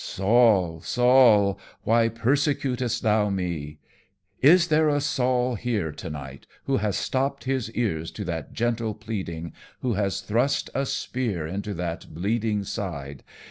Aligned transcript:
"Saul, 0.03 0.79
Saul, 0.81 1.59
why 1.83 2.09
persecutest 2.09 3.03
thou 3.03 3.29
me? 3.29 3.77
Is 4.41 4.69
there 4.69 4.89
a 4.89 4.99
Saul 4.99 5.53
here 5.53 5.91
to 5.91 6.09
night 6.09 6.47
who 6.63 6.77
has 6.77 6.97
stopped 6.97 7.43
his 7.43 7.69
ears 7.73 8.09
to 8.13 8.25
that 8.25 8.51
gentle 8.51 8.95
pleading, 8.95 9.53
who 9.81 9.93
has 9.93 10.21
thrust 10.21 10.71
a 10.73 10.87
spear 10.87 11.45
into 11.45 11.75
that 11.75 12.15
bleeding 12.15 12.63
side? 12.63 13.21